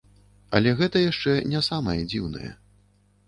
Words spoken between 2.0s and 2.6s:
дзіўнае.